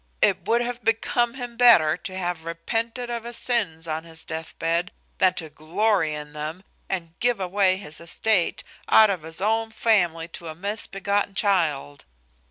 It 0.19 0.47
would 0.47 0.61
have 0.61 0.83
become 0.83 1.35
him 1.35 1.55
better 1.57 1.95
to 1.95 2.17
have 2.17 2.43
repented 2.43 3.11
of 3.11 3.23
his 3.23 3.37
sins 3.37 3.87
on 3.87 4.03
his 4.03 4.25
deathbed, 4.25 4.91
than 5.19 5.35
to 5.35 5.47
glory 5.47 6.15
in 6.15 6.33
them, 6.33 6.63
and 6.89 7.13
give 7.19 7.39
away 7.39 7.77
his 7.77 8.01
estate 8.01 8.63
out 8.89 9.11
of 9.11 9.21
his 9.21 9.41
own 9.41 9.69
family 9.69 10.27
to 10.29 10.47
a 10.47 10.55
misbegotten 10.55 11.35
child. 11.35 12.05